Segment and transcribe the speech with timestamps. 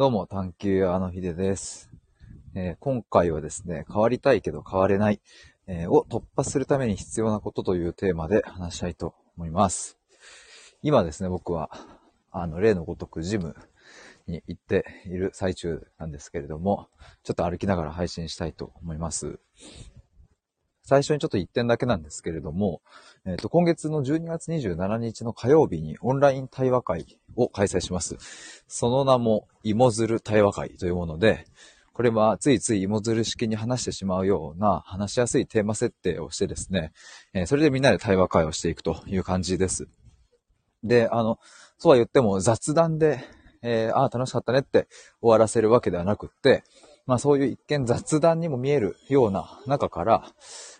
[0.00, 1.90] どうも、探求あのひでです、
[2.54, 5.20] えー今回はですね、変わりたいけど変われない、
[5.66, 9.98] えーを突破するために必要なことというテーマで話したいと思います。
[10.82, 11.68] 今ですね、僕は、
[12.30, 13.54] あの、例のごとくジム
[14.26, 16.88] に行っている最中なんですけれども、
[17.22, 19.38] ちょっと歩きながら配信したいと思います。
[20.90, 22.82] 最初にちょっと1点だけなんですけれども、
[23.24, 27.06] えっ、と、今月の12月27日の火曜日にオンライン対話会
[27.36, 28.16] を開催します。
[28.66, 31.46] その名も、芋づる対話会というもので、
[31.92, 36.90] これはついつい芋づる式に話してしまうような話しやすいテーマ設定をしてですね、
[37.34, 39.86] えーそれでみんなで対話会をしていくという感じです。
[40.82, 41.38] で、あの、
[41.78, 43.22] そうは言っても雑談で、
[43.62, 44.88] えーああ、楽しかったねって
[45.20, 46.64] 終わらせるわけではなくって、
[47.10, 50.32] まあそういう一見雑談にも見えるような中から、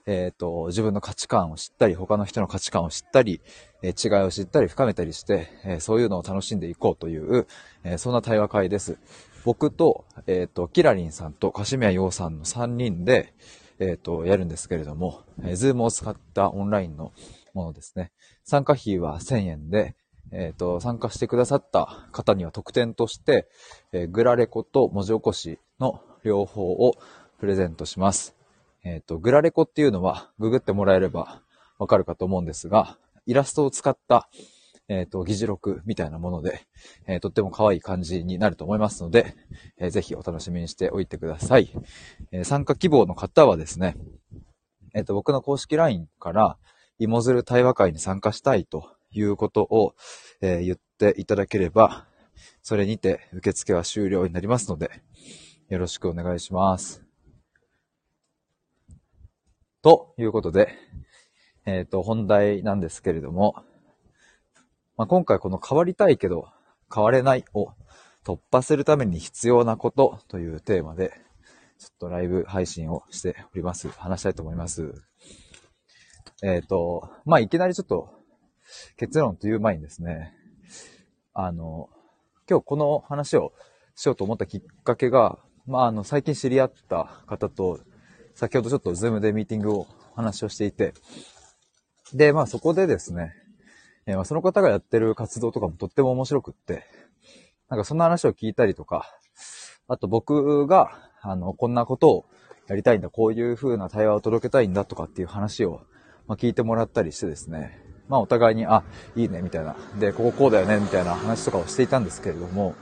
[0.06, 3.40] えっ、と、自分の価値観を知ったり、他の人の価値観を知ったり、
[3.82, 7.48] え違いを知ったり深めたりして、えそういうのを楽しんでいこうという、
[7.82, 8.98] えそんな対話会です。
[9.44, 13.34] 僕と、えっ、と、キラリンさんとカシミヤヨウさんの3人で、
[13.80, 17.10] えっ、と、やるんですけれども、えー、ズームを使ったオンラインの
[17.54, 18.12] ものですね。
[18.44, 19.96] 参加費は1000円で、
[20.30, 23.48] えっ、と、参加してくださった方には特典として、
[23.90, 26.94] えーグラレコと文字起こしの両方を
[27.38, 28.36] プレゼントします。
[28.84, 31.42] えっ、と、グラレコっていうのは、ググってもらえれば
[31.78, 34.28] わかるかと思うんですが、イラストを使った、
[34.88, 36.66] えっ、と、議事録みたいなもので、
[37.06, 39.34] えーとっても可愛い感じになると思いますので、
[39.78, 41.70] えーぜひお楽しみにしておいてください。
[42.32, 43.96] え参加希望の方はですね、
[44.94, 46.58] えっ、と、僕の公式 LINE から、
[46.98, 49.94] 芋づる対話会に参加したいということを、
[50.40, 52.06] え言っていただければ、
[52.62, 54.90] それにて受付は終了になりますので、
[55.70, 57.00] よろしくお願いします。
[59.82, 60.74] ということで、
[61.64, 63.54] えっ、と、本題なんですけれども、
[64.96, 66.48] まあ、今回この変わりたいけど
[66.92, 67.68] 変われないを
[68.26, 71.12] 突破するために必要なことというテーマで、
[71.78, 73.88] ちょっとライブ配信をしております。
[73.90, 74.92] 話したいと思います。
[76.42, 78.10] えっ、と、まあ、いきなりちょっと
[78.96, 80.34] 結論という前にですね、
[81.32, 81.88] あの、
[82.48, 83.52] 今日この話を
[83.94, 87.80] しようと思ったきっかけが、まあ、あの、最近知り合った方と、
[88.34, 90.94] 先ほどちょっとズームでミーティングを話をしていて、
[92.14, 93.34] で、まあそこでですね、
[94.06, 96.84] えーまあその方がやってる活動とかもとっても面白くって、
[97.68, 99.06] なんかそんな話を聞いたりとか、
[99.88, 100.90] あと僕が、
[101.20, 102.24] あの、こんなことを
[102.68, 105.82] やりたいんだ、こういう風な対話を届けたいんだとかっていう話を、
[106.26, 108.84] まあ、聞いてもらったりしてですね、まあお互いに、あ、
[109.16, 112.74] いいね、みたいな、で、こここうだよね、みたいな話とかをしていたんですけれども、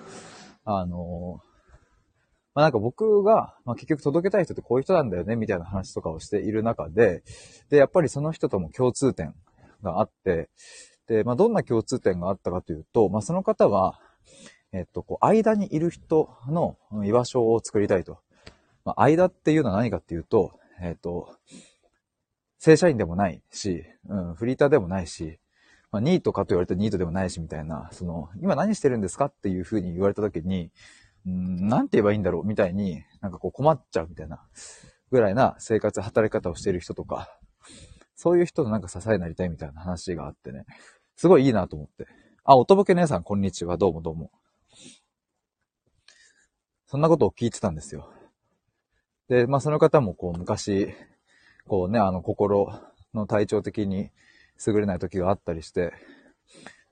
[0.64, 1.40] あの
[2.58, 7.22] まあ、なんか僕が、まあ、結局届けたい人ってこういう人なんだよね、みたいな話とかをしている中で、
[7.70, 9.32] で、やっぱりその人とも共通点
[9.80, 10.50] があって、
[11.06, 14.00] で、まあ、どんな共通点があったかというと、まあ、その方は、
[14.72, 18.18] えっと、こう、間にいる人の居場所を作りたいと。
[18.84, 21.36] まあ、間っていうのは何かっていうと、えっと、
[22.58, 25.38] 正社員でもないし、うん、フリーターでもないし、
[25.92, 30.72] まあ、ニートかと言われたらニートでもないし、みたいな、その、今何してるんですかっていうふうに言われたときに、
[31.26, 34.42] うん、なんて言えばいいんだろうみたいに、なんかこう困っちゃうみたいな、
[35.10, 37.38] ぐらいな生活、働き方をしている人とか、
[38.14, 40.64] そういう人のなんか支えになりたいみたいな話があってね、
[41.16, 42.06] すごいいいなと思って。
[42.44, 43.76] あ、おとぼけ姉さん、こんにちは。
[43.76, 44.30] どうもどうも。
[46.86, 48.10] そんなことを聞いてたんですよ。
[49.28, 50.94] で、まあその方もこう昔、
[51.66, 52.72] こうね、あの心
[53.12, 54.10] の体調的に
[54.66, 55.92] 優れない時があったりして、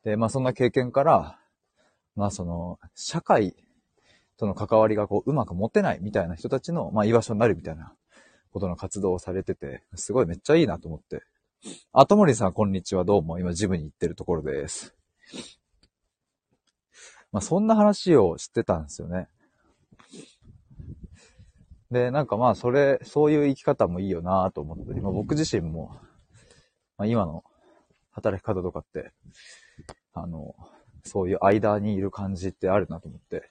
[0.05, 1.39] で、まあそんな経験から、
[2.15, 3.57] まあその、社会
[4.39, 7.95] との関わりがこううまく持てないみたいな人たちの、まあ居場所になるみたいな
[8.53, 11.23] ことの活動をされてて、すごいめっちゃいいなと思って。
[11.93, 13.05] あともりさん、こんにちは。
[13.05, 13.39] どうも。
[13.39, 14.95] 今、ジムに行ってるところです。
[17.33, 19.29] まあ、そんな話をしてたんですよね。
[21.91, 25.97] で、なんかまあ、それ、そういう生き方もいいよなと思って、まあ、僕自身も、
[26.99, 27.45] まあ、今の
[28.13, 29.13] 働き方とかって、
[30.13, 30.55] あの、
[31.05, 33.51] そういう間にいる感じってあるなと思って。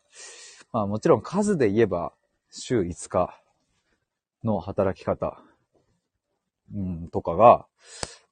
[0.76, 2.12] まあ、もちろん数で言えば、
[2.52, 3.42] 週5日
[4.44, 5.42] の働き方、
[6.76, 7.66] うん、とかが、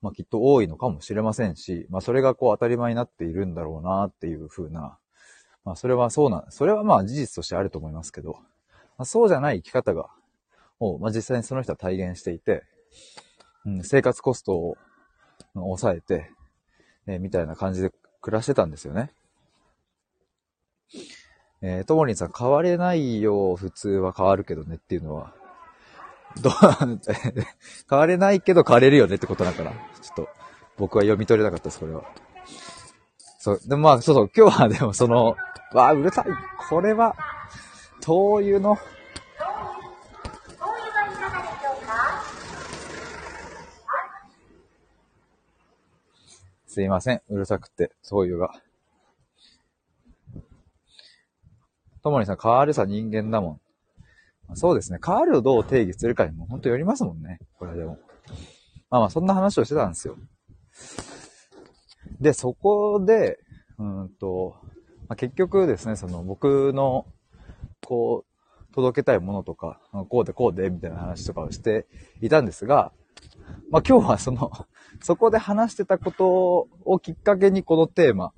[0.01, 4.98] まあきっと多いのかもしれませんし、まあそれがこう当たり前になっているんだろうなっていう風な、
[5.63, 10.10] まあそれはそうな、それはまあ事実としてあると思いますけど、まあ、そうじゃない生き方が、
[10.81, 12.63] を、まあ実際にその人は体現していて、
[13.66, 14.75] うん、生活コストを
[15.54, 16.30] 抑えて、
[17.07, 19.13] えーみたいな感じで暮らしてたんですよね。
[21.65, 25.33] えーともりんさん、変われないよ、普通は変わるけどねっていうのは、
[26.42, 26.54] どう、
[27.89, 29.77] 変われないけど変われるよねってことだから、ちょ
[30.12, 30.30] っと
[30.77, 32.04] 僕は読み取れなかったです、これは。
[33.39, 35.38] そう、でもまあ、そうそう、今日は でもその、
[35.74, 36.25] わあ、うるさい。
[36.68, 37.15] これは、
[38.01, 38.77] 灯油の、
[46.68, 47.21] すいません。
[47.30, 48.54] うるさくて、灯油が。
[52.03, 53.59] ともにさん、変わるさ人間だも
[54.51, 54.55] ん。
[54.55, 55.00] そうですね。
[55.03, 57.39] 変わるをどう定義するかにも本当よりますもんね。
[57.57, 57.97] これはでも。
[58.89, 60.17] まあまあ、そんな話をしてたんですよ。
[62.19, 63.39] で、そこで、
[63.79, 64.55] うんと、
[65.07, 67.05] まあ、結局ですね、その僕の、
[67.85, 69.79] こう、届けたいものとか、
[70.09, 71.85] こうでこうで、みたいな話とかをして
[72.21, 72.91] いたんですが、
[73.69, 74.51] まあ今日はその、
[75.01, 78.33] そこで話してたことをきっかけにこのテーマ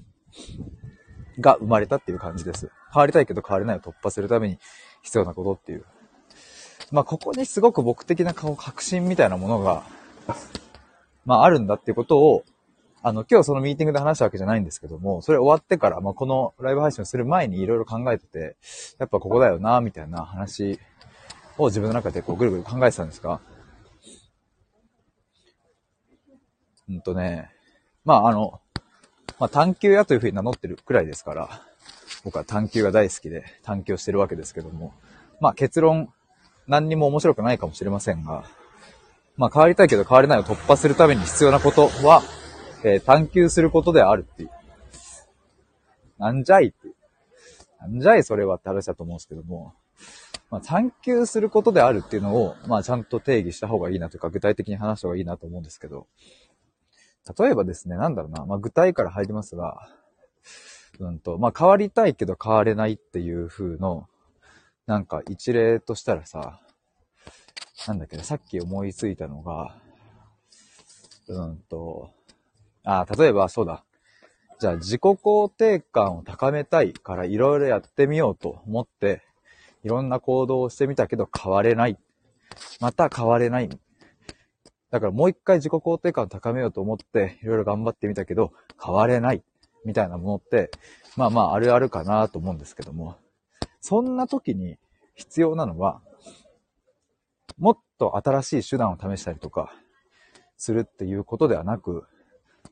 [1.39, 2.69] が生まれたっていう感じです。
[2.95, 4.57] 変わりたいけど変われないを突破するために
[5.01, 5.83] 必要なことっていう。
[6.91, 9.83] まあここにすごく僕的な顔、確信みたいなものが、
[11.25, 12.45] まああるんだっていうことを、
[13.03, 18.55] あの、今日そのミーティングで話したわけじゃないんですけども、それ終わってから、まあこのライブ配信をする前にいろいろ考えてて、
[18.97, 20.79] やっぱここだよな、みたいな話
[21.57, 23.41] を自分の中でこうぐるぐる考えてたんですか
[26.87, 27.51] うんとね、
[28.05, 28.61] まああの、
[29.37, 31.61] まあ探求屋というふうに名乗ってるくらいですから、
[32.25, 34.93] 僕は探求が大好きで探求してるわけですけども、
[35.39, 36.11] まあ結論、
[36.67, 38.45] 何にも面白くないかもしれませんが、
[39.37, 42.23] まあ変わりたいけど変われないを突破するために必要なことは、
[42.83, 44.49] えー、探求することであるっていう。
[46.17, 46.95] なんじゃいっていう。
[47.79, 49.75] なんじゃいそれはって話だと思うんですけども、
[50.49, 56.07] まあ、探求することであるっていうのを、まあちゃんと定義した方がいいなというか、具体的に話した方がいいなと思うんですけど、
[57.39, 59.89] 例えばですね、なんだろうな、まあ具体から入りますが、
[60.99, 64.07] うんと、まあ変わりたいけど変われないっていう風の、
[64.85, 66.59] なんか一例としたらさ、
[67.87, 69.75] なんだっけど、さっき思いついたのが、
[71.27, 72.11] うんと、
[72.83, 73.83] あ、例えばそうだ。
[74.59, 79.21] じゃあ自己肯定感を高めたいからいろいろやってみようと思って、
[79.83, 81.97] いろんな行動をしてみたけど変われない。
[82.79, 83.69] また変われない。
[84.91, 88.53] だからもう一回自己肯定感を高めようと思って、いろいろ頑張ってみたけど
[88.83, 89.43] 変われない。
[89.85, 90.71] みたいなものって、
[91.15, 93.17] まあまああるあるかなと思うんですけども、
[93.81, 94.77] そんな時に
[95.13, 96.01] 必要なのは、
[97.57, 99.73] もっと新しい手段を試したりとか、
[100.57, 102.05] するっていうことではなく、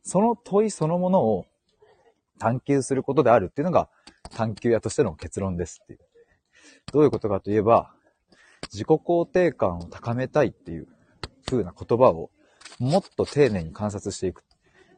[0.04, 1.46] その問いそのものを
[2.40, 3.90] 探求することであるっていうのが
[4.32, 6.00] 探求屋としての結論ですっていう。
[6.92, 7.94] どういうことかといえば、
[8.72, 10.88] 自己肯定感を高めたいっていう
[11.46, 12.32] 風な言葉を
[12.80, 14.44] もっと丁寧に観察していく。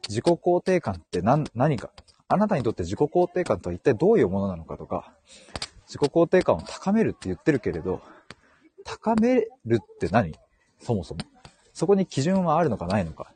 [0.08, 1.90] 自己肯定感って何何か。
[2.28, 5.14] あなたにとって自己肯定感とは一体どういうものなのかとか、
[5.86, 8.02] 自己肯定感を高めるって言ってるけれど、
[8.84, 10.34] 高めるって何？
[10.80, 11.20] そもそも。
[11.72, 13.32] そこに基準はあるのかないのか。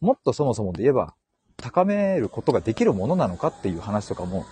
[0.00, 1.14] もっとそもそもで言えば、
[1.56, 4.44] 高めることができるものなのかっていう話とかも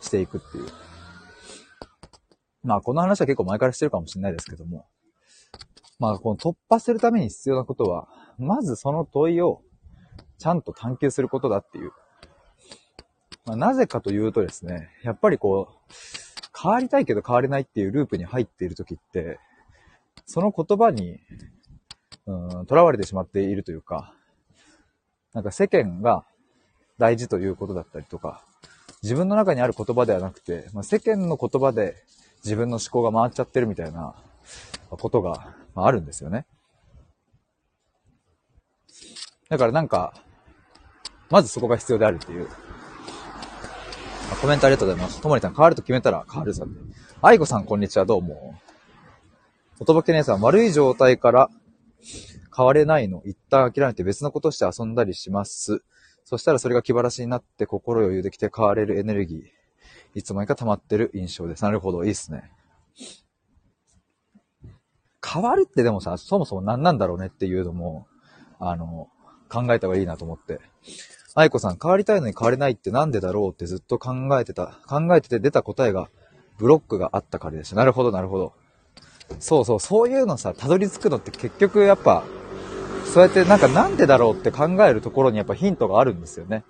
[0.00, 0.66] していくっていう。
[2.64, 4.86] まあ、この話は結構前からしてるかもしれないですけども。
[5.98, 9.62] まあ、この突破するために必要なことは、まずその問いを
[10.38, 11.92] ちゃんと探求することだっていう。
[13.48, 15.92] まあ、なぜかというとですね、やっぱりこう、
[16.60, 19.40] 変わりたいけど変われないっていうループに入っている時って、
[20.26, 21.18] その言葉に、
[22.26, 24.12] うん、囚われてしまっているというか、
[25.32, 26.26] なんか世間が
[26.98, 28.44] 大事ということだったりとか、
[29.02, 31.96] 自分の中にある言葉ではなくて、まあ、世間の言葉で
[32.44, 34.14] 自分の思考が回っちゃってるみたいな
[34.90, 36.44] ことが、あるんですよね。
[39.48, 40.12] だからなんか、
[41.30, 42.48] まずそこが必要であるっていう。
[44.40, 45.20] コメントありがとうございます。
[45.20, 46.80] ともりさん、変わると決めたら変わるさんで。
[47.20, 48.54] 愛子さん、こんにちは、どうも。
[49.80, 51.50] おとぼけ姉さん、悪い状態から
[52.56, 55.82] 変われないの、一旦諦めて別のことして遊んだりします。
[56.24, 60.18] そしたらそれが気晴らしになって心余裕できて変われるエネルギー。
[60.18, 61.64] いつもか溜まってる印象です。
[61.64, 62.52] なるほど、いいっすね。
[65.26, 68.06] 変わるってでもさ、そもそも何なんだろうねっていうのも、
[68.60, 69.08] あの、
[69.48, 70.60] 考えた方がいいなと思って。
[71.38, 74.76] 愛子さん、変わりたいのに変われないってなんでだろうってずっと考えてた。
[74.88, 76.10] 考えてて出た答えが、
[76.58, 77.76] ブロックがあったからでした。
[77.76, 78.52] なるほど、なるほど。
[79.38, 82.24] そうそう、そういうのさ、たどり着くのって結局やっぱ、
[83.04, 86.64] そうやってなんかなんでだろうって考えるところにやっぱヒントがあるんですよね。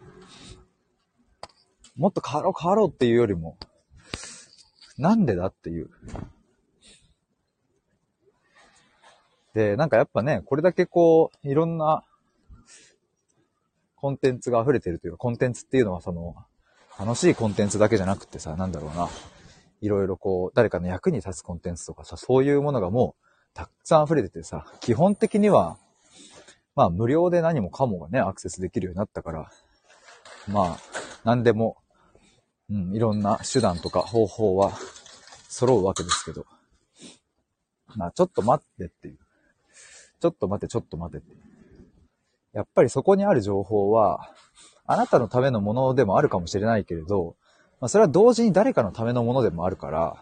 [1.96, 3.56] もっと変わろう変わろうっていうよりも、
[4.98, 5.88] なんでだっていう。
[9.54, 12.04] で、なんかやっぱね、これだけこう、いろんな
[14.00, 16.36] コンテンツが溢れてるというか、コンテンツっていうのはその、
[16.98, 19.08] 楽しいコンテンツだけじゃなくてさ、なんだろうな。
[19.80, 23.24] いろいろこう、誰かの役に立つコンテンツとかさ、そういうものがもう、
[23.54, 25.78] たくさん溢れててさ、基本的には、
[26.74, 29.50] まあ無料で何もかもがね、アクセスできるようになったから、
[30.48, 30.78] まあ、
[31.24, 31.76] 何でも、
[32.70, 34.72] うん、いろんな手段とか方法は
[35.48, 36.46] 揃うわけですけど。
[37.96, 39.18] まあ、ちょっと待ってっていう。
[40.20, 41.47] ちょっと待って、ちょっと待ってっていう。
[42.58, 44.32] やっぱりそこにある情報は、
[44.84, 47.36] あなたのためのものでもあるかもしれないけれど、
[47.80, 50.16] まあ、それは同時に誰かのためのものでもあるから、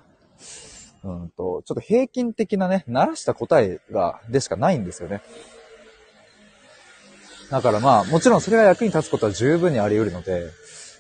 [1.03, 5.23] うんと、ちょっと平均的なね、慣らした答えが、でしかないんですよね。
[7.51, 10.51] だからまあ、もちろんそれが役に立つことは十分にあり得るので、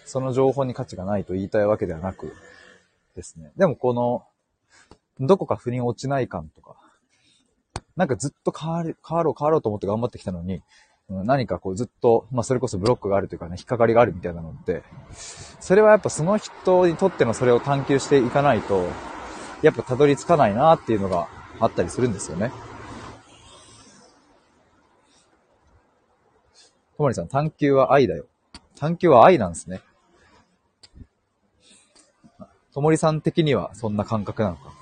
[0.07, 2.33] その情報に価値がないと言いたいわけではなく
[3.15, 3.53] ですね。
[3.59, 4.25] でもこの、
[5.21, 6.77] どこか腑に落ちない感とか、
[7.95, 10.63] なんかずっと変わる、変わろう変わろうと思って頑張ってきたのに、
[11.09, 14.83] 何かこうずっと、まあそれこそブロックがあるというかね、引っかかりがあるみたいなのって、
[15.61, 18.89] それはやっぱその人にとってのそれを探求していかないと、
[19.63, 21.29] やっぱたどり着かないなっていうのが
[21.61, 22.51] あったりするんですよね。
[26.97, 28.27] ともりさん、探求は愛だよ。
[28.75, 29.83] 探求は愛なんですね。
[32.73, 34.73] ともりさん的にはそんな感覚なのか。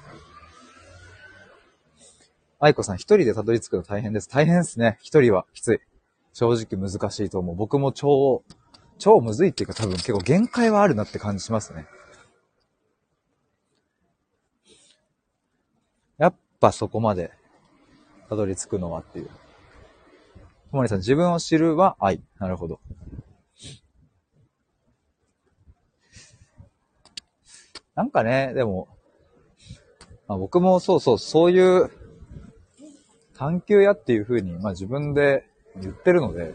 [2.60, 4.28] 愛子さん、一人でたどり着くの大変です。
[4.28, 4.98] 大変ですね。
[5.02, 5.80] 一人はきつい。
[6.34, 7.56] 正直難しいと思う。
[7.56, 8.42] 僕も超、
[8.98, 11.86] 超むずいっていうか多分結構限界はあるなって感じしますね。
[16.18, 17.30] やっぱそこまで
[18.28, 19.26] たどり着くのはっていう。
[20.70, 22.20] ともりさん、自分を知るは愛。
[22.40, 22.80] なるほど。
[27.94, 28.88] なんかね、でも、
[30.26, 31.92] まあ、僕もそうそう、そういう
[33.34, 35.48] 探求やっていう風に、まあ自分で
[35.80, 36.54] 言ってるので、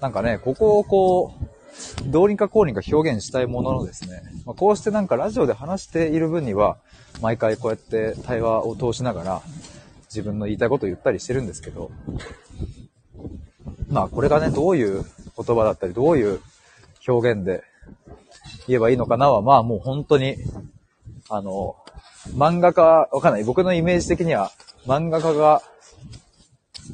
[0.00, 6.78] なんかね、ここをこう、どうにかこうにか表現したいもののですね、まあ、こうしてなんかラジオで話している分には、
[7.20, 9.42] 毎回こうやって対話を通しながら、
[10.04, 11.90] 自分の言いたいことを言ったりしてるんですけど、
[13.88, 15.04] まあこれがね、どういう
[15.36, 16.40] 言葉だったり、どういう
[17.06, 17.62] 表現で
[18.66, 20.36] 言えばいいのかなは、まあもう本当に、
[21.28, 21.76] あの、
[22.34, 23.44] 漫画家、わかんない。
[23.44, 24.50] 僕のイメージ的には、
[24.86, 25.62] 漫画家が、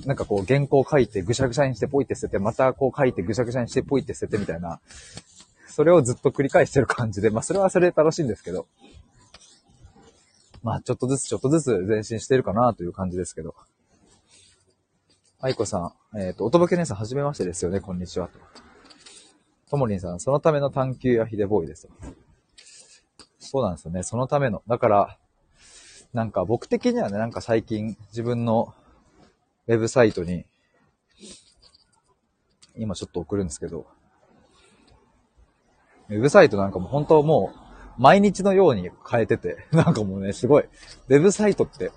[0.06, 4.80] なんかこう原稿を書いてぐしゃぐしゃにしてポイって捨てて、またこう書いてぐしゃぐしゃにしてポイって捨ててみたいな、
[5.68, 8.66] それをずっと繰り返してる感じで、まあそれはそれで楽しいんですけど、
[10.62, 13.54] まあちょっとずつちょっとずつ前進してるかなという感じですけど。
[15.44, 18.38] 愛子さん、えっ、ー、と、おとぼけ姉さんはじめましてですよね、こんにちはと。
[19.70, 21.90] ともりんさん、そのための探求やヒデボーイですよ。
[23.40, 24.62] そうなんですよね、そのための。
[24.68, 25.18] だから、
[26.12, 28.72] なんか僕的にはね、なんか最近自分の
[29.68, 30.44] ウェブサイトに、
[32.76, 33.86] 今ちょっと送るんですけど、
[36.08, 37.62] ウェブサイトなんかも本当もう
[37.98, 41.92] 毎日のように変えてて、 なんかもうね、すごい、ウェブサイトって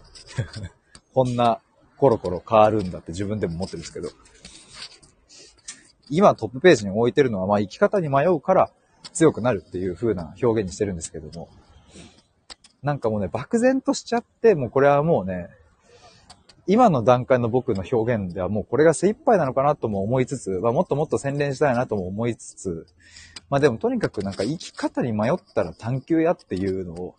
[1.13, 1.59] こんな
[1.97, 4.09] コロコロ変わるんだって自分でも思ってるんですけど、
[6.09, 8.71] 今トップページに置いてるのは、まあ生き方に迷うから
[9.13, 11.49] 強くなるっていう風な表現にしてるんですけども、
[12.83, 15.49] なんかもうね、漠然としちゃって、もうこれはもうね、
[16.67, 22.87] 今の段階の僕の表現ではもうこれが精一杯なのかなとも思いつつ、まあ、もっともっと洗練したいなとも思いつつ、
[23.49, 27.15] まあでもとにかくなんか生き方に迷ったら探求やっていうのを、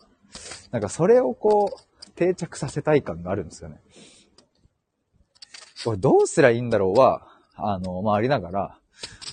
[0.71, 3.79] なんかそれをこう、定着させたい感があるんですよね。
[5.85, 8.79] これどうすりゃいいんだろうは、あの、まあありながら、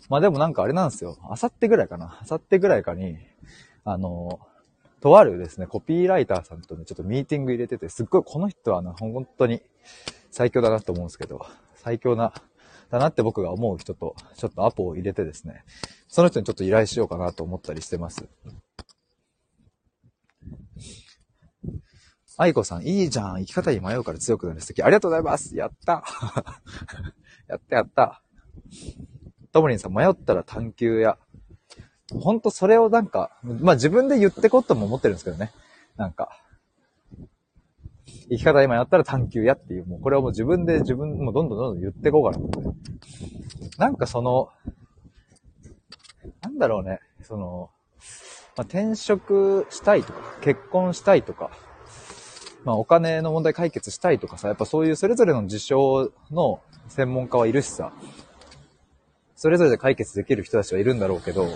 [0.08, 1.16] まあでもなんかあれなんですよ。
[1.30, 2.18] あさってぐらいかな。
[2.20, 3.16] あさってぐらいかに、
[3.84, 4.38] あの、
[5.04, 9.60] とあるですね、コピーライターさんとね、ちょっとミーティング入れてて、すっごいこの人はな、本当に
[10.30, 11.44] 最強だなと思うんですけど、
[11.74, 12.32] 最強な、
[12.90, 15.62] だなって僕が思う人と、ちょっとアポを入れてですね、
[16.08, 18.26] その人にちょっと依頼しようかなと思ったりしてます。
[22.38, 23.40] 愛子さん、いいじゃん。
[23.40, 24.82] 生き方に迷うから強くなる素敵。
[24.82, 25.54] ありがとうございます。
[25.54, 26.02] やった
[27.46, 28.22] やったやった。
[29.52, 31.18] ともりんさん、迷ったら探求や、
[32.20, 35.52] ほんとそれをなんか、まあ自分で言ってこっとも思ってるんですけどね。
[35.96, 36.40] なんか、
[38.28, 43.78] 生き方今やったら探求やっていう、もうこれはもう自分で自分もうどんどんどんどん言ってこうかなって。
[43.78, 44.48] なんかその、
[46.42, 47.70] なんだろうね、その、
[48.56, 51.50] まあ、転職したいとか、結婚したいとか、
[52.64, 57.92] まあお金の問題解決したいとかさ、やっぱそういうそれぞれの事象の専門家はいるしさ、
[59.36, 61.46] それぞれで解決できる人たちはいるんだろうけど、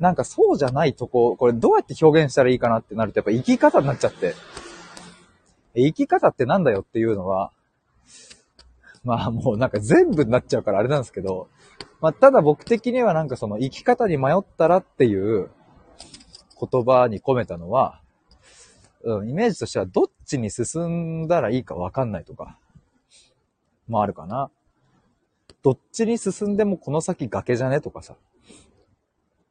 [0.00, 4.34] なんかそうじゃないとこ、これどうやって表現したらいいかなってなるとやっぱ生き方になっちゃって、
[5.74, 7.52] 生き方ってなんだよっていうのは、
[9.04, 11.48] まあもうなんか全部になっちゃうからあれなんですけど、
[12.00, 15.50] まあただ僕的にはなんかその生き方に迷ったらっていう
[16.60, 18.00] 言葉に込めたのは、
[19.02, 22.58] うん、イメージとしてはどっちに進んだらいいかわかんないとか、
[23.88, 24.50] もあるかな。
[25.62, 28.14] どっちに進んでもこの先崖じゃねとかさ。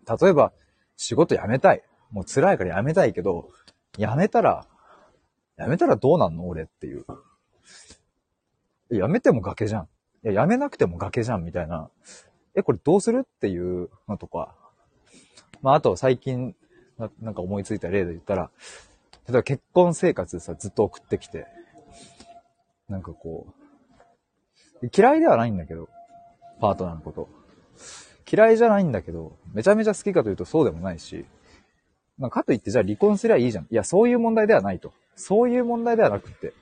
[0.07, 0.53] 例えば、
[0.95, 1.83] 仕事辞めたい。
[2.11, 3.49] もう辛いから辞めたいけど、
[3.97, 4.65] やめたら、
[5.57, 6.47] やめたらどうなんの？
[6.47, 7.05] 俺っていう。
[8.89, 9.83] やめても崖じゃん。
[10.23, 11.89] いや、やめなくても崖じゃん、みたいな。
[12.55, 13.23] え、これどうする？
[13.25, 14.55] っていうのとか。
[15.61, 16.55] まあ、あと最近
[16.97, 18.51] な、なんか思いついた例で言ったら、
[19.27, 21.47] 例えば結婚生活さ、ずっと送ってきて、
[22.87, 23.47] なんかこ
[24.81, 25.89] う、嫌いではないんだけど、
[26.61, 27.29] パートナーのこと。
[28.29, 31.25] 嫌いじゃないんだけど、めちゃめちゃ好きかというとそうでもないし、
[32.17, 33.67] まあ、かといってじゃあ離婚すりゃいいじゃん。
[33.69, 34.91] いや、そういう問題ではないと。
[35.15, 36.53] そういう問題ではなくって。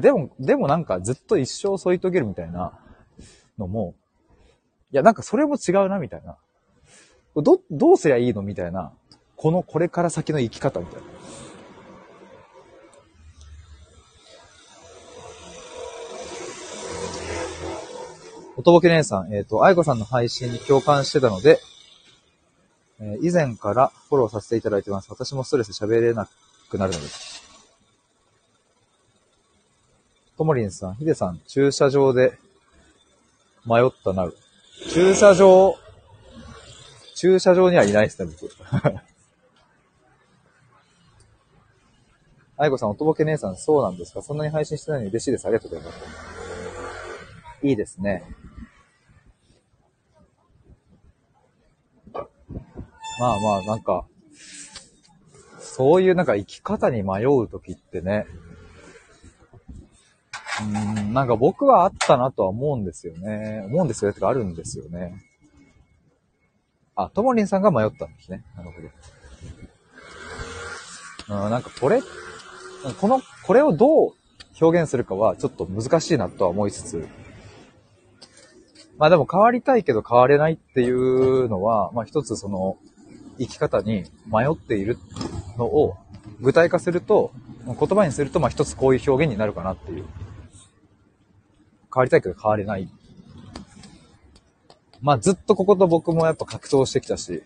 [0.00, 2.78] でも、でもなんかずっと一生添い遂げるみたいな
[3.58, 3.94] のも、
[4.90, 6.36] いや、なんかそれも違うな、みたいな。
[7.36, 8.92] ど、どうすりゃいいのみたいな。
[9.36, 11.02] この、これから先の生き方みたいな。
[18.58, 21.60] おとぼけ姉さん、えっ、ー、と、愛子さんの配信に共感してたので、
[22.98, 25.08] えー、以前からフォローさせていただいてます。
[25.10, 26.28] 私もストレス喋れな
[26.68, 27.06] くなるので。
[30.36, 32.36] ともりんさん、ひでさん、駐車場で
[33.64, 34.36] 迷ったなる。
[34.90, 35.76] 駐車場、
[37.14, 38.52] 駐車場にはいないですね、僕。
[42.56, 45.46] 愛子さん、おとぼけ姉さん、そうなんですかそんなに配信してないのに嬉しいです。
[45.46, 45.98] ありがとうございます。
[47.62, 48.24] いいですね。
[53.20, 54.06] まあまあ、なんか、
[55.58, 58.26] そういうなんか生き方に迷うときってね、
[60.60, 60.64] う
[61.00, 63.62] ん、なんか僕はあったなとは思うんですよね。
[63.66, 64.14] 思うんですよね。
[64.14, 65.22] てかあるんですよね。
[66.96, 68.42] あ、ともりんさんが迷ったんですね。
[68.56, 68.82] なるほ
[71.30, 71.44] ど。
[71.44, 72.02] うん、なんかこれ、
[73.00, 74.12] この、これをどう
[74.60, 77.08] 表現するかはちょっと難しいなとは思いつつ、
[78.98, 82.76] まあでも変わりたいけど変われないっていうのは、まあ一つその
[83.38, 84.98] 生き方に迷っている
[85.56, 85.96] のを
[86.40, 87.32] 具体化すると、
[87.64, 90.04] 言葉にするとまあ一つこういう表現になるかなっていう。
[91.94, 92.88] 変わりたいけど変われない。
[95.00, 97.42] まあずっとここと僕もやっぱ格闘してきたし、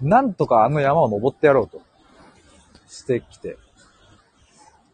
[0.00, 1.82] なんとかあの山を登ってやろうと
[2.88, 3.56] してきて、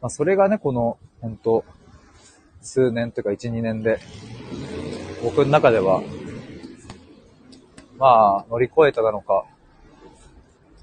[0.01, 1.64] まあそれがね、この、本当
[2.62, 3.99] 数年というか1、2年で、
[5.23, 6.03] 僕の中では、
[7.99, 9.45] まあ乗り越えたなのか、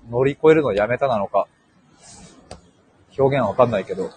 [0.10, 1.48] 乗り越えるのをやめたなのか、
[3.18, 4.12] 表現はわかんないけど、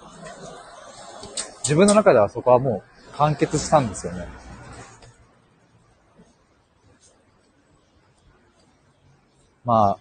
[1.63, 2.83] 自分の中ではそこはも
[3.15, 4.29] う完結したんですよね。
[9.65, 9.99] まあ、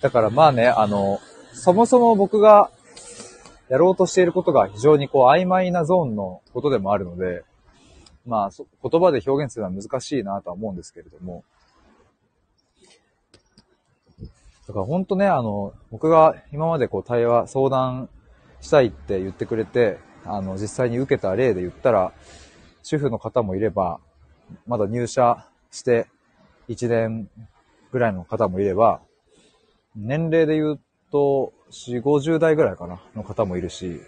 [0.00, 1.20] だからまあね、あの、
[1.52, 2.70] そもそも僕が
[3.68, 7.44] やろうとしていることが非常にこう曖昧なゾーンのことでもあるので、
[8.26, 11.44] まあ、言葉で表現するのは難しいなとは思うんですけれども、
[14.68, 18.10] だから本当ね、あの、僕が今までこう対話、相談
[18.60, 22.12] したいって言ってくれて、あの、実際に受けた例で言ったら、
[22.82, 23.98] 主婦の方もいれば、
[24.66, 26.06] まだ入社して
[26.68, 27.30] 1年
[27.92, 29.00] ぐらいの方もいれば、
[29.96, 34.00] 年齢で言うと、4、50代ぐらいかな、の方もいるし、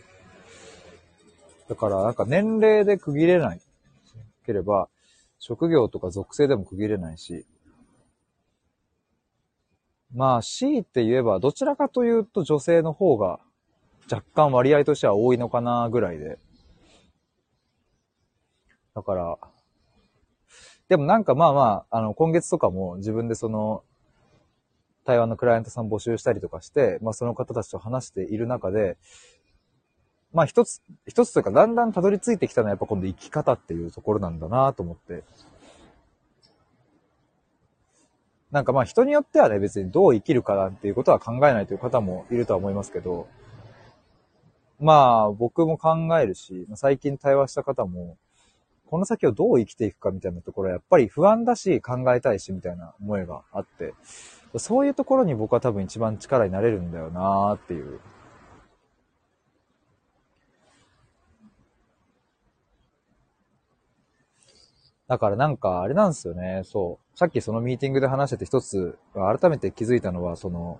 [1.69, 3.61] だからなんか年齢で区切れない。
[4.45, 4.89] ければ、
[5.39, 7.47] 職業とか属性でも区切れないし、
[10.15, 13.39] まあ C って言えばどちらかというと女性の方が
[14.11, 16.39] 若干割合としては多いのかなぐらいで。
[18.95, 19.39] だから、
[20.89, 23.85] でもなんかまあまあ、あの、今月とかも自分でその、
[25.05, 28.99] 台湾のクライアントさん募集したりとかして、まあその方たちと話している中で、
[30.33, 35.25] まあ一つ、一つというかだんだんたどり着いてきたのはやっぱ今度生き方っていうところなんだなと思って。
[38.51, 43.29] なんかまあ人によってはね別にどう生きるかなんていうことは考えないという方もいるとは思いますけど、
[44.81, 48.17] まあ僕も考えるし、最近対話した方も、
[48.87, 53.95] この先をどう生きていくかみたいなところはやっぱり不安だし考えたいしみたいな思いがあって、
[54.57, 58.01] そういうところに僕は多分一番力になれるんだよなーっていう。
[65.11, 66.63] だからなんかあれなんですよね。
[66.65, 67.19] そう。
[67.19, 70.79] さっきそのミーティングで話してて一つ改めて気づいたのは、その、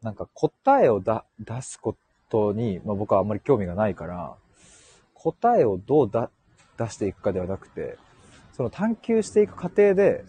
[0.00, 1.20] なんか答えを出
[1.60, 1.94] すこ
[2.30, 4.36] とに、まあ、僕はあんまり興味がないから、
[5.12, 6.30] 答えをどうだ
[6.78, 7.98] 出していくかではなくて、
[8.54, 10.24] その探求していく過程で、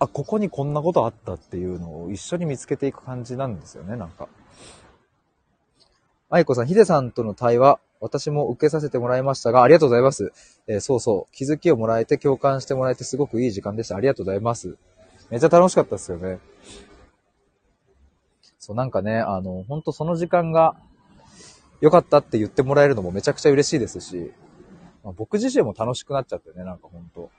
[0.00, 4.28] あ、ここにこんなことあったっていうのを一緒に見つけていく感じなんですよね、なんか。
[6.30, 10.32] 愛子さん、ヒデさんとの対話、私も受けさせてもらいましたが、ありがとうございます。
[10.66, 13.96] えー、そうそう、気づきをもらえて共感してもらえてすごくいい時間でした。
[13.96, 14.76] ありがとうございます。
[15.30, 16.38] めっちゃ楽しかったですよね。
[18.58, 20.76] そう、なんかね、あの、本当その時間が
[21.80, 24.32] 良かったって言ってもらえるのもめちゃくちゃ嬉しいですし、
[25.04, 27.30] まあ、僕自身も楽しくなっちゃってね、なんか本当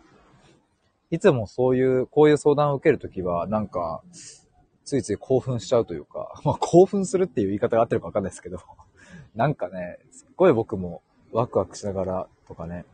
[1.12, 4.02] いつもそういう、こういう相談を受けるときは、なんか、
[4.86, 8.60] ついつい興奮しちゃうというか、まあ興奮するっていう言い方が合ってるかわかんないですけど、
[9.36, 12.86] なんかね、すっごい僕もワクワクしながらとかね、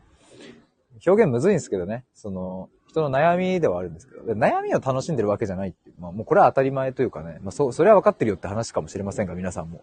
[1.05, 5.95] 表現むずいんですけどね、その、人の悩みではあるんですけど、悩みを楽しんでるわけじゃないっていう。
[5.99, 9.81] まあもうこれは当たり前というかね、まあそ、それは分かってるよって話かもしれませんが、皆さんも。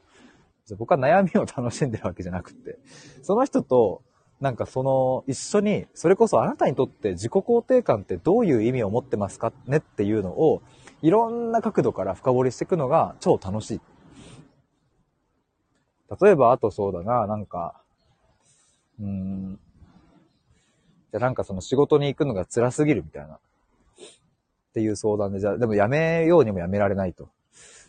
[0.79, 2.79] 僕は悩みを楽しんでるわけじゃなくて、
[3.23, 4.03] その人と、
[4.41, 10.63] なんかその、一緒に、それこそあなたにとって自己肯定感ってどういう意味を持ってますかねっていうのを、
[11.03, 13.81] いろんな角度から深掘りしていくのが超楽しい。
[16.21, 17.81] 例えば、あとそうだな、なんか、
[19.01, 19.59] うーん、
[21.11, 23.35] じゃなんかその仕事に行くのが辛すぎるみたいな。
[23.35, 23.39] っ
[24.75, 27.29] ていう相談で、じゃあ、でもやめようにもやめられないと。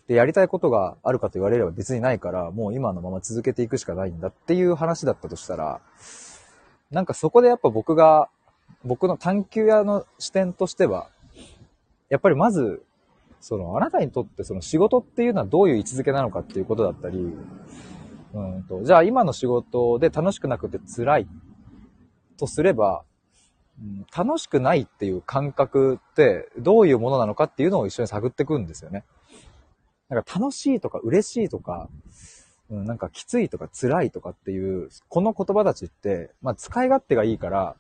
[0.08, 5.80] で、やりたいことがあるかと言われれば別にないから、もう今のまま続けていくしかないんだっていう話だったとしたら、
[6.92, 8.30] なんかそこでやっぱ僕が、
[8.84, 11.10] 僕の探求屋の視点としては、
[12.10, 12.84] やっぱりまず、
[13.40, 17.34] その、あなたにとってその仕事っていうのはどういう位置づけなのかっていうことだったり、
[18.34, 21.28] うんと、じゃあ今の仕事で楽しくなくて辛い
[22.38, 23.04] とすれば、
[24.16, 29.04] 楽しくないっていう感覚ってどういうものなのかっていうのを一緒に探っていくんですよね。
[30.10, 31.90] なんか楽しいとか嬉しいとか、
[32.70, 37.76] うん、なんかきついとか辛いとかっていう、この言葉たちって、まあ使い勝手がいいから、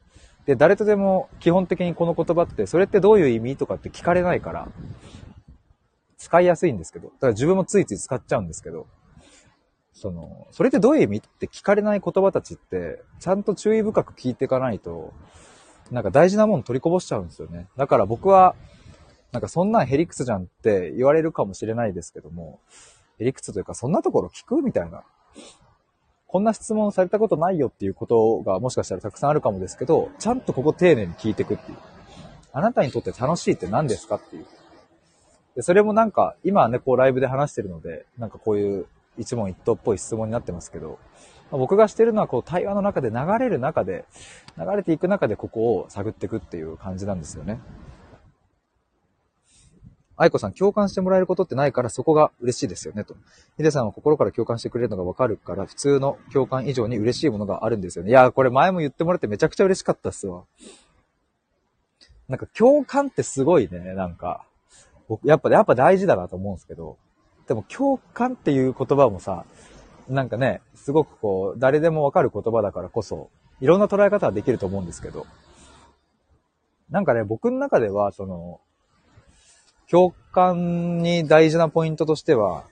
[0.46, 4.68] で、誰とでも基本的にこの言葉って、それってどういう意味とかって聞かれないから、
[6.18, 8.88] 使いやすいんですけど、だから自分もついつい使っちゃうんですけど、
[10.04, 15.13] その、それってどういう意味って聞かれない言葉たちって、ちゃんと注意深く聞いていかないと、
[15.92, 17.68] なんか大事なもの取りこぼしちゃうんですよね。
[17.78, 18.54] だから僕は、
[19.32, 22.60] なんかそんなんヘリクツじゃんって言われるかもしれないですけども、
[23.18, 25.04] ヘリクツというかそんなところ聞くみたいな。
[26.28, 31.78] こんな質問されたことないよっていうことがもしかしたらたくさんあるかもですけど、ちゃんとここ丁寧に聞いていくっていう。
[32.52, 34.46] あなたにとって楽しいって何ですかっていう。
[35.56, 40.99] で、それもなんか、今ね、こうライブで話してるので、なんかこういう一問一答っぽい質問になってますけど、
[41.52, 44.06] ま僕がしてるのはこう対話の中で流れる中で、
[44.58, 47.60] 流れていく中でここを探っていくっていう感じなんですよね。
[50.15, 53.15] 愛子さん、共感してもらえることってないからそこが嬉しいですよね、と。
[53.58, 58.12] ヒデさんは心から共感してくれるのがわかるから、普通の共感以上に嬉しいものがあるんですよね。
[58.12, 60.43] いやこれ前も言ってもらってめちゃくちゃ嬉しかったっすわ。
[62.30, 64.45] なんか共感ってすごいね、なんか。
[65.08, 66.97] 僕、やっぱ、やっぱ大事だなと思うんですけど、
[67.47, 69.45] でも共感っていう言葉もさ、
[70.10, 73.29] なんかね、すごくこう、誰でもわかる言葉だからこそ、
[73.62, 75.25] いろんな捉え方はできると思うんですけど、
[76.89, 78.60] なんかね、僕の中では、その、
[79.89, 82.65] 共感に大事なポイントとしては、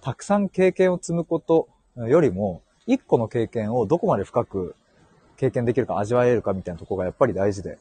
[0.00, 4.74] たくさん経験を積むことよりも、一個の経験をどこまで深く
[5.36, 7.78] 経験できるか味わえるかみたいなとこがやっぱり大事で。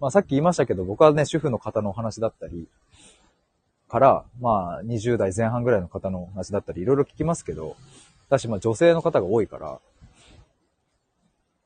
[0.00, 2.68] まあさっき言いましたけど、僕はね、主婦の方のお話だったり、
[3.88, 7.76] から、まあ、20代前半ぐらいの方の話だったり、いろいろ聞きますけど、
[8.28, 9.80] だし、まあ、女性の方が多いから、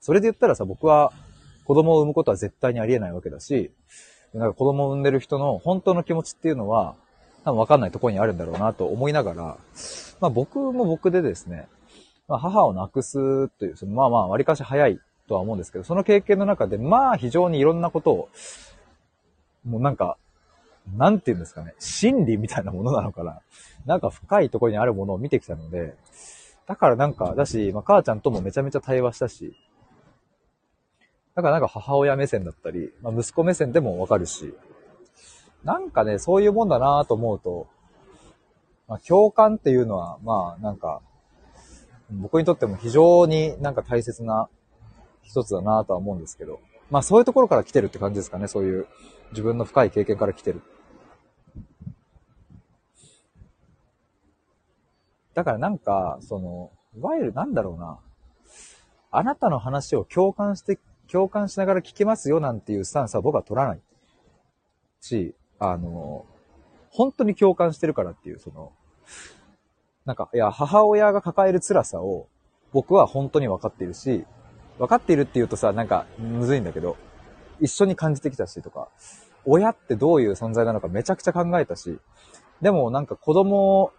[0.00, 1.12] それで言ったらさ、僕は
[1.64, 3.70] 子供を産むことは絶対にありえないわけだし、
[4.34, 6.94] なんか子供を産んでる人の本当の気持ちっていうのは、
[7.44, 9.58] 多分わかんないところにあるんだろうなと思いながら、
[10.20, 11.68] まあ僕も僕でですね、
[12.28, 18.28] まあ母を亡くすという、そのまあまあ割かし早いとは思うんですけど、その経験の中で、まあ非常にいろんなことを、
[19.64, 20.16] もうなんか
[20.96, 23.40] なんて言うんですかね、心理みたいなものなのかな。
[23.86, 25.94] なんか深いところにあるものを見てきたので、
[26.66, 29.56] だからなんか、だし、まあ、母ちゃんともめちゃめちゃ対話したし、
[31.34, 34.54] だからなんか母親目線だったり、まあ、息子目線でもわかるし、
[35.64, 37.66] なんかね、そういうもんだなと思うと、
[38.88, 41.00] まあ、共感っていうのは、まあ、なんか、
[42.12, 44.48] 僕にとっても非常になんか大切な
[45.22, 48.86] 一つだなとは思うんですけど、まあそういうところから来てるって感じですかね、そういう
[49.30, 50.62] 自分の深い経験から来てる。
[55.40, 57.98] だからなんか、その、いわゆるなんだろうな。
[59.10, 60.78] あなたの話を共感して、
[61.10, 63.80] 共感しながら聞きますよなんていうスタンスは僕は取らない。
[65.00, 66.26] し、あの、
[66.90, 68.72] 本当に共感してるからっていう、その、
[70.04, 72.28] なんか、いや、母親が抱える辛さを
[72.74, 74.26] 僕は本当に分かっているし、
[74.76, 76.98] 分かっているって言うとさ、なんか、むずいんだけど、
[77.62, 78.88] 一緒に感じてきたしとか、
[79.46, 81.98] 親ってどういう存在なのかめちゃくちゃ考えたし、
[82.60, 83.90] でもなんか子供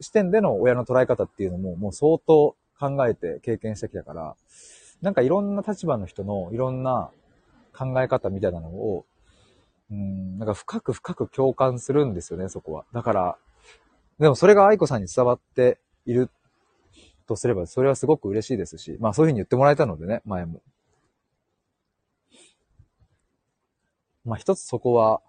[0.00, 4.36] 視点での親の捉え方っていうのももう相当考えて経験してきたから、
[5.02, 7.10] なんかいろんな立場の人のいろんな
[7.76, 9.04] 考え方みたいなのを、
[9.90, 12.84] うん、なんか深く深く共感するんですよね、そこは。
[12.92, 13.36] だから、
[14.18, 16.30] でもそれが愛子さんに伝わっている
[17.26, 20.62] とすれば、それはすごく嬉しいですし、まあそういうふうに言ってもらえたのでね、前も。
[24.24, 25.20] まあ一つそこは、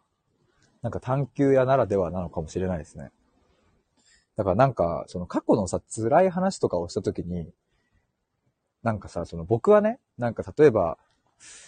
[0.82, 3.12] なんか探求屋ならではなのかもしれないですね。
[4.42, 7.54] だからなんか、その過去のさ、辛い話とかをしたときに、
[8.82, 10.98] なんかさ、その僕はね、なんか例えば、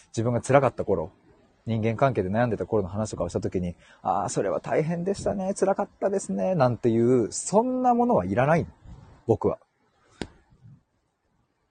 [0.08, 1.12] 自分が辛かった頃、
[1.68, 8.66] 人間関係で悩んでた頃の話とかをしたときに、ああ、それは大変でしたね、辛かったですね、なんていう、そんなものはいらない
[9.28, 9.60] 僕は。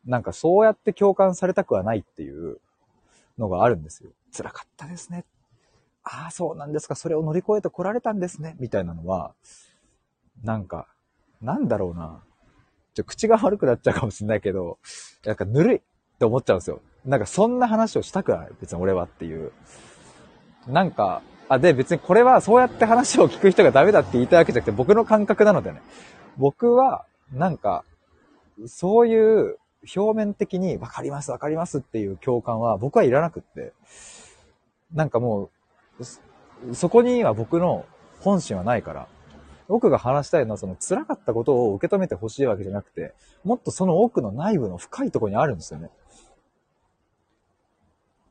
[0.04, 2.60] なんかそうやって共感されたくはないっていう
[3.38, 4.10] のがあるんですよ。
[4.32, 5.24] 辛かったですね。
[6.04, 6.94] ああ、そうなんですか。
[6.94, 8.54] それを乗り越えて来られたんですね。
[8.60, 9.34] みたいなのは、
[10.42, 10.88] なんか、
[11.42, 12.22] なんだろうな。
[12.94, 14.78] ちょ、口が悪くなっちゃうかもしんないけど、
[15.24, 15.80] なんかぬるいっ
[16.18, 16.80] て思っちゃうんですよ。
[17.04, 18.50] なんかそんな話をしたくない。
[18.60, 19.52] 別に俺はっていう。
[20.66, 25.82] なんか、あ、で別にこれはそうやって話を聞く人がダメだって言いたいわけじゃなくて僕の感覚なのでね。
[26.36, 27.84] 僕は、なんか、
[28.66, 29.58] そういう
[29.96, 33.72] 表面的に分かります分かりますっていう共感は僕はいらなくって、
[34.92, 35.50] なんかも
[35.98, 37.86] う、そこには僕の
[38.20, 39.08] 本心はないから、
[39.72, 45.88] 僕が話したいのはその辛かったことを受け止めてほしいわけじゃなくて、もっとその奥の内部の深いとこにあるんですよね。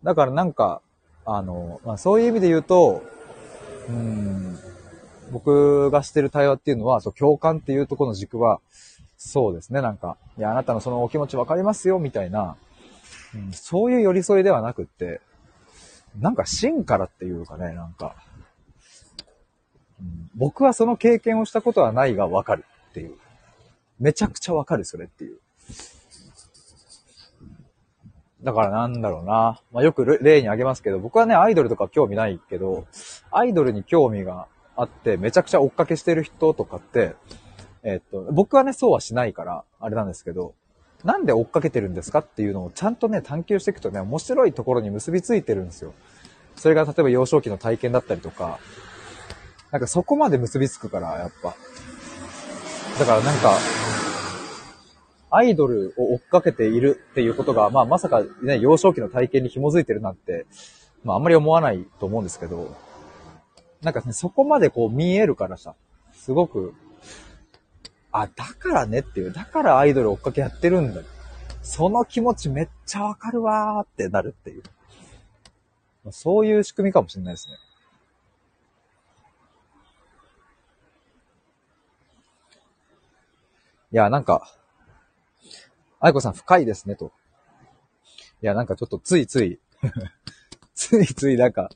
[0.04, 0.84] だからなんか、
[1.26, 3.02] あの、まあ、そういう意味で言うと、
[3.90, 4.56] うん、
[5.32, 8.62] 僕がしてる対話っていうのは、そう、共感っていうとこの軸は、
[9.18, 12.56] そうですね、なんか、いや、あなたのそのお気持ちわかりますよ、みたいな、
[13.34, 15.22] うん、そういう寄り添いではなくって、
[16.20, 18.16] なんか芯からっていうかね、なんか、
[20.36, 23.16] 僕はその経験をしたことはないがわかるっていう。
[24.00, 25.40] めちゃくちゃわかる、それっていう。
[28.44, 29.62] だからなんだろうな。
[29.72, 32.88] まあ、よく例に挙げますけど、僕はね、アイドルとか興味ないけど、
[33.32, 37.16] アイドルに興味があって、めちゃくちゃ追っかけしてる人とかって、
[37.84, 40.56] えっと、僕はね、そうはしないから、あれなんですけど、
[41.04, 45.94] なんで追っかけてるんですかっていうのをちゃんとね、探求していくとね、面白いところに結びついてるんですよ。
[46.56, 48.60] それが例えば幼少期の体験だったりとか、
[49.72, 51.56] なんかそこまで結びつくから、やっぱ。
[53.00, 53.58] だからなんか、
[55.30, 60.46] アイドルを追っかけているっていうことが、まあまさかね、幼少期の体験に紐づいてるなんて、
[61.04, 62.76] まああんまり思わないと思うんですけど、
[63.82, 65.76] なんかね、そこまでこう見えるからさ、
[66.14, 66.74] すごく
[68.12, 71.02] あ、だからねっていう、だからアイドル追っかけやってるんだ。
[71.62, 74.64] その気持ちめっちゃわかるわーってなるっていう。
[76.12, 77.56] そういう仕組みかもしれないですね。
[83.92, 84.56] いや、なんか、
[86.00, 87.12] 愛子さん深いですね、と。
[88.42, 89.60] いや、なんかちょっとついつい
[90.74, 91.70] ついついなんか、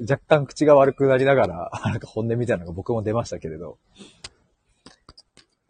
[0.00, 3.78] 若干口が悪くなりながら、 なんか本音みたいなのが僕も出ましたけれど。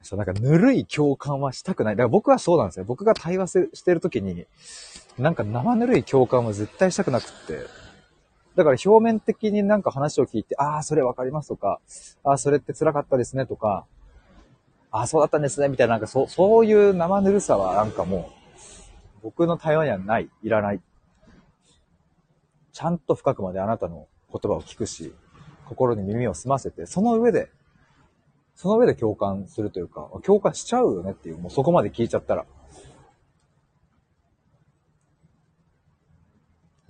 [0.01, 1.97] そう、なんかぬるい共感はしたくない。
[1.97, 2.85] だから僕はそうなんですよ。
[2.85, 4.47] 僕が対話してる時に、
[5.19, 7.61] なんか生ぬるい共感は絶対したくなくって。
[8.57, 11.81] だから表面的になんか話を聞いて、ああ、それわかりますとか、
[12.23, 13.87] ああ、それって辛かったですねとか、
[14.95, 18.31] ああ、そうだったんですねみたいな、なんかそう、そういう生ぬるさはなんかも
[19.19, 20.81] う、僕の対話にはない、いらない。
[22.73, 25.13] ちゃんと深くまであなたの言葉を聞くし、
[25.67, 27.51] 心に耳を澄ませて、その上で
[28.55, 32.47] その上で共感するというか、共感しちゃうよねっていう、もうそこまで聞いちゃったら。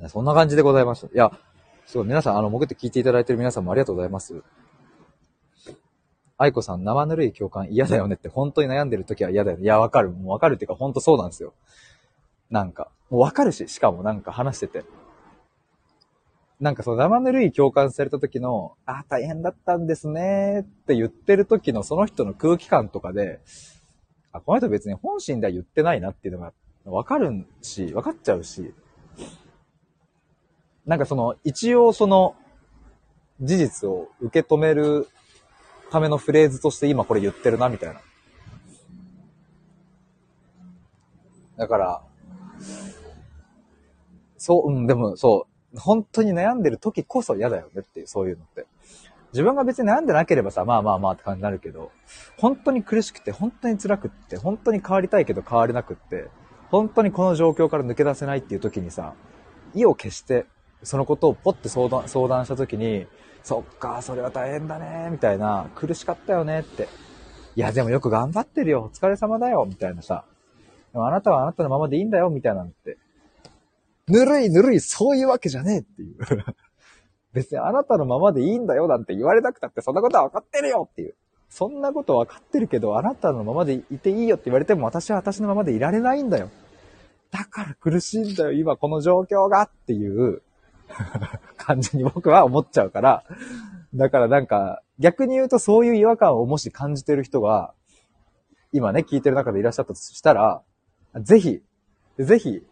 [0.08, 1.06] そんな感じでございます。
[1.06, 1.32] いや、
[1.86, 4.42] すごい、皆さん、あの、潜って聞いていただいてる皆さんもありがとうございます。
[6.44, 9.64] 愛子さん、生ぬるい共感嫌だよねって、本当に悩んでる時は嫌だよね。
[9.64, 10.10] いや、わかる。
[10.10, 11.52] もうわかるっていうか、本当そうなんですよ。
[12.50, 14.84] なんか、もうわかるし、しかもなんか話してて。
[16.60, 23.40] なんかその生ぬるい共感された時の、あ、大変だったんですねって言ってる時のその人の空気感とかで、
[24.32, 26.52] あ、この人別に本心では言ってないなっていうのが
[26.84, 28.72] わかるし、わかっちゃうし、
[30.86, 32.36] なんかその、一応その、
[33.40, 35.08] 事実を受け止める
[35.94, 38.00] ためのフレーズとして今これ言ってるな、みたいな。
[41.56, 42.02] だから、
[44.36, 48.66] そう、うん、でもそう、本当に悩んでる時こそ嫌だよねっていう、そういうのって。
[49.32, 51.92] 自分が別に悩んでなければさ、まあまあまあって感じになるけど、
[52.38, 56.28] 本当に苦しくて、本当に辛くって、本当に変わりたいけど変われなくって、
[56.70, 59.14] 本当にこの状況から抜け出せないっていう時にさ、
[59.74, 60.46] 意を決して、
[60.82, 63.06] そのことをポッて相談、相談した時に、
[63.44, 66.88] そっか、それは大変だね、みたいな、苦しかったよねって。
[67.56, 70.24] いや、でもよく頑張ってるよ、お疲れ様だよ、みたいなさ。
[70.92, 72.96] でもあなたはあなたのままでいいんだよ、みたいなのって。
[74.08, 76.16] ぬるいぬるい、そういうわけじゃねえっていう。
[77.34, 81.14] 別にあなたのままでいいんだよなんて言われなくたってそんなことは分かってるよっていう。
[81.50, 86.48] そんなこと分かってるけど、あなたのままでいていいよって言われても私は私のままでいられないんだよ。
[87.30, 90.42] だから苦しいんだよ、今この状況がっていう
[91.56, 93.24] 感じに僕は思っちゃうから、
[93.94, 97.74] だからなんか、逆に言うとそういう違和感をもし感じてる人が、
[98.72, 100.62] 今ね、聞いてる中でいらっしゃったとしたら、
[101.20, 101.62] ぜひ、
[102.18, 102.66] ぜひ、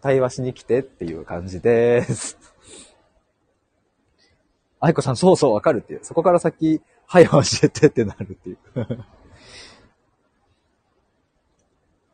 [0.00, 2.38] 対話しに来てっていう感じです。
[4.80, 6.00] 愛子さん、そうそうわかるっていう。
[6.02, 8.58] そこから先、はい、教えてってなるっていう。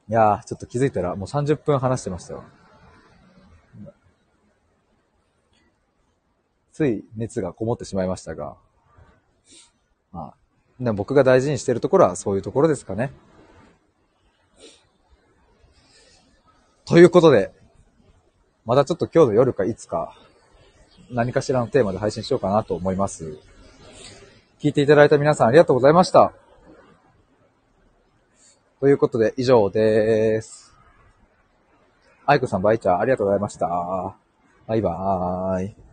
[0.09, 2.45] いやー、ちょっと気づいたらもう30分話してましたよ。
[6.77, 8.55] つい熱がこもってしまいましたが。
[10.13, 10.35] まあ、
[10.79, 13.13] でも僕が大事にしてるところはそういうところですかね。
[16.85, 17.51] ということで、
[18.67, 20.19] またちょっと今日の夜かいつか、
[21.11, 23.39] 何かしらのテーマで配信しようかなと思います。
[24.59, 26.35] 聞いていただいた皆さんありがとうございました。
[28.81, 30.77] ということで、以上です。
[32.27, 33.67] 愛子さん、バイチャー、ありがとうございました。
[34.67, 35.86] バイバーイ。